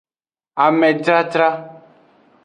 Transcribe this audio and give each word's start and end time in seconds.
Amedradra. 0.65 1.49